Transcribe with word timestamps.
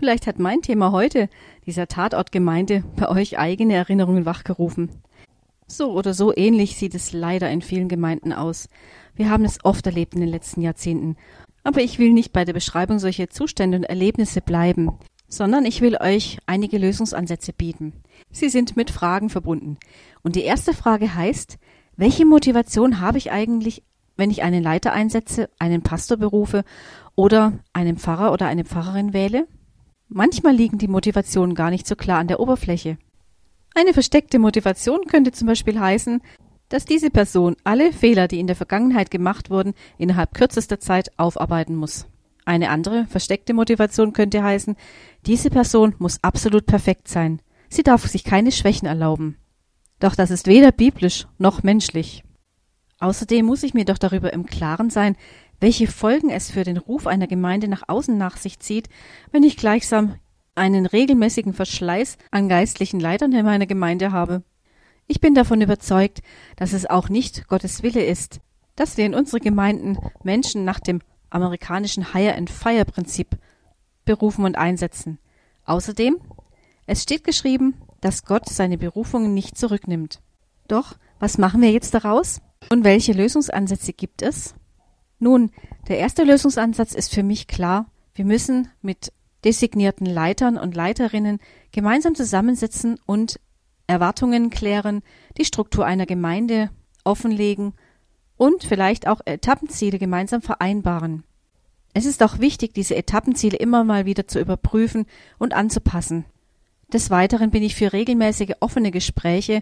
Vielleicht 0.00 0.26
hat 0.26 0.38
mein 0.38 0.62
Thema 0.62 0.92
heute, 0.92 1.28
dieser 1.66 1.86
Tatortgemeinde, 1.86 2.84
bei 2.96 3.10
euch 3.10 3.38
eigene 3.38 3.74
Erinnerungen 3.74 4.24
wachgerufen. 4.24 4.88
So 5.66 5.92
oder 5.92 6.14
so 6.14 6.34
ähnlich 6.34 6.76
sieht 6.76 6.94
es 6.94 7.12
leider 7.12 7.50
in 7.50 7.60
vielen 7.60 7.90
Gemeinden 7.90 8.32
aus. 8.32 8.70
Wir 9.14 9.28
haben 9.28 9.44
es 9.44 9.62
oft 9.62 9.84
erlebt 9.84 10.14
in 10.14 10.22
den 10.22 10.30
letzten 10.30 10.62
Jahrzehnten. 10.62 11.16
Aber 11.64 11.82
ich 11.82 11.98
will 11.98 12.14
nicht 12.14 12.32
bei 12.32 12.46
der 12.46 12.54
Beschreibung 12.54 12.98
solcher 12.98 13.28
Zustände 13.28 13.76
und 13.76 13.84
Erlebnisse 13.84 14.40
bleiben, 14.40 14.90
sondern 15.28 15.66
ich 15.66 15.82
will 15.82 15.98
euch 16.00 16.38
einige 16.46 16.78
Lösungsansätze 16.78 17.52
bieten. 17.52 17.92
Sie 18.30 18.48
sind 18.48 18.78
mit 18.78 18.90
Fragen 18.90 19.28
verbunden. 19.28 19.76
Und 20.22 20.34
die 20.34 20.44
erste 20.44 20.72
Frage 20.72 21.14
heißt, 21.14 21.58
welche 21.98 22.24
Motivation 22.24 23.02
habe 23.02 23.18
ich 23.18 23.32
eigentlich, 23.32 23.82
wenn 24.16 24.30
ich 24.30 24.42
einen 24.42 24.62
Leiter 24.62 24.94
einsetze, 24.94 25.50
einen 25.58 25.82
Pastor 25.82 26.16
berufe 26.16 26.64
oder 27.16 27.52
einen 27.74 27.98
Pfarrer 27.98 28.32
oder 28.32 28.46
eine 28.46 28.64
Pfarrerin 28.64 29.12
wähle? 29.12 29.46
Manchmal 30.12 30.56
liegen 30.56 30.76
die 30.76 30.88
Motivationen 30.88 31.54
gar 31.54 31.70
nicht 31.70 31.86
so 31.86 31.94
klar 31.94 32.18
an 32.18 32.26
der 32.26 32.40
Oberfläche. 32.40 32.98
Eine 33.76 33.92
versteckte 33.92 34.40
Motivation 34.40 35.06
könnte 35.06 35.30
zum 35.30 35.46
Beispiel 35.46 35.78
heißen, 35.78 36.20
dass 36.68 36.84
diese 36.84 37.10
Person 37.10 37.54
alle 37.62 37.92
Fehler, 37.92 38.26
die 38.26 38.40
in 38.40 38.48
der 38.48 38.56
Vergangenheit 38.56 39.12
gemacht 39.12 39.50
wurden, 39.50 39.72
innerhalb 39.98 40.34
kürzester 40.34 40.80
Zeit 40.80 41.16
aufarbeiten 41.16 41.76
muss. 41.76 42.06
Eine 42.44 42.70
andere 42.70 43.06
versteckte 43.06 43.54
Motivation 43.54 44.12
könnte 44.12 44.42
heißen, 44.42 44.74
diese 45.26 45.48
Person 45.48 45.94
muss 45.98 46.18
absolut 46.22 46.66
perfekt 46.66 47.06
sein. 47.06 47.40
Sie 47.68 47.84
darf 47.84 48.04
sich 48.08 48.24
keine 48.24 48.50
Schwächen 48.50 48.88
erlauben. 48.88 49.36
Doch 50.00 50.16
das 50.16 50.32
ist 50.32 50.48
weder 50.48 50.72
biblisch 50.72 51.28
noch 51.38 51.62
menschlich. 51.62 52.24
Außerdem 52.98 53.46
muss 53.46 53.62
ich 53.62 53.74
mir 53.74 53.84
doch 53.84 53.98
darüber 53.98 54.32
im 54.32 54.46
Klaren 54.46 54.90
sein, 54.90 55.16
welche 55.60 55.86
Folgen 55.86 56.30
es 56.30 56.50
für 56.50 56.64
den 56.64 56.78
Ruf 56.78 57.06
einer 57.06 57.26
Gemeinde 57.26 57.68
nach 57.68 57.82
außen 57.86 58.16
nach 58.16 58.36
sich 58.36 58.58
zieht, 58.58 58.88
wenn 59.30 59.42
ich 59.42 59.56
gleichsam 59.56 60.16
einen 60.54 60.86
regelmäßigen 60.86 61.52
Verschleiß 61.52 62.18
an 62.30 62.48
geistlichen 62.48 62.98
Leitern 62.98 63.32
in 63.32 63.44
meiner 63.44 63.66
Gemeinde 63.66 64.10
habe. 64.10 64.42
Ich 65.06 65.20
bin 65.20 65.34
davon 65.34 65.60
überzeugt, 65.60 66.20
dass 66.56 66.72
es 66.72 66.88
auch 66.88 67.08
nicht 67.08 67.48
Gottes 67.48 67.82
Wille 67.82 68.04
ist, 68.04 68.40
dass 68.76 68.96
wir 68.96 69.04
in 69.04 69.14
unsere 69.14 69.40
Gemeinden 69.40 69.98
Menschen 70.22 70.64
nach 70.64 70.80
dem 70.80 71.00
amerikanischen 71.28 72.12
Hire 72.12 72.34
and 72.34 72.50
Fire 72.50 72.84
Prinzip 72.84 73.36
berufen 74.04 74.44
und 74.44 74.56
einsetzen. 74.56 75.18
Außerdem, 75.64 76.18
es 76.86 77.02
steht 77.02 77.24
geschrieben, 77.24 77.74
dass 78.00 78.24
Gott 78.24 78.48
seine 78.48 78.78
Berufungen 78.78 79.34
nicht 79.34 79.56
zurücknimmt. 79.56 80.20
Doch, 80.68 80.96
was 81.18 81.38
machen 81.38 81.60
wir 81.60 81.70
jetzt 81.70 81.94
daraus? 81.94 82.40
Und 82.70 82.84
welche 82.84 83.12
Lösungsansätze 83.12 83.92
gibt 83.92 84.22
es? 84.22 84.54
Nun, 85.20 85.50
der 85.88 85.98
erste 85.98 86.24
Lösungsansatz 86.24 86.94
ist 86.94 87.14
für 87.14 87.22
mich 87.22 87.46
klar. 87.46 87.86
Wir 88.14 88.24
müssen 88.24 88.68
mit 88.82 89.12
designierten 89.44 90.06
Leitern 90.06 90.56
und 90.56 90.74
Leiterinnen 90.74 91.38
gemeinsam 91.72 92.14
zusammensitzen 92.14 92.98
und 93.06 93.38
Erwartungen 93.86 94.50
klären, 94.50 95.02
die 95.36 95.44
Struktur 95.44 95.84
einer 95.84 96.06
Gemeinde 96.06 96.70
offenlegen 97.04 97.74
und 98.36 98.64
vielleicht 98.64 99.06
auch 99.06 99.20
Etappenziele 99.24 99.98
gemeinsam 99.98 100.42
vereinbaren. 100.42 101.24
Es 101.92 102.06
ist 102.06 102.22
auch 102.22 102.38
wichtig, 102.38 102.72
diese 102.72 102.96
Etappenziele 102.96 103.56
immer 103.58 103.84
mal 103.84 104.06
wieder 104.06 104.26
zu 104.26 104.40
überprüfen 104.40 105.06
und 105.38 105.52
anzupassen. 105.52 106.24
Des 106.92 107.10
Weiteren 107.10 107.50
bin 107.50 107.62
ich 107.62 107.74
für 107.74 107.92
regelmäßige 107.92 108.54
offene 108.60 108.90
Gespräche 108.90 109.60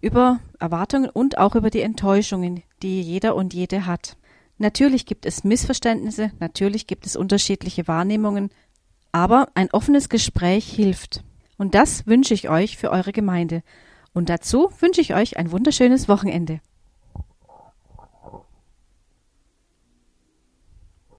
über 0.00 0.40
Erwartungen 0.58 1.10
und 1.10 1.38
auch 1.38 1.54
über 1.54 1.70
die 1.70 1.80
Enttäuschungen, 1.80 2.62
die 2.82 3.02
jeder 3.02 3.34
und 3.34 3.54
jede 3.54 3.86
hat. 3.86 4.16
Natürlich 4.60 5.06
gibt 5.06 5.24
es 5.24 5.42
Missverständnisse, 5.42 6.32
natürlich 6.38 6.86
gibt 6.86 7.06
es 7.06 7.16
unterschiedliche 7.16 7.88
Wahrnehmungen, 7.88 8.50
aber 9.10 9.48
ein 9.54 9.70
offenes 9.70 10.10
Gespräch 10.10 10.70
hilft. 10.70 11.24
Und 11.56 11.74
das 11.74 12.06
wünsche 12.06 12.34
ich 12.34 12.50
euch 12.50 12.76
für 12.76 12.90
eure 12.90 13.12
Gemeinde. 13.12 13.62
Und 14.12 14.28
dazu 14.28 14.70
wünsche 14.78 15.00
ich 15.00 15.14
euch 15.14 15.38
ein 15.38 15.50
wunderschönes 15.50 16.08
Wochenende. 16.08 16.60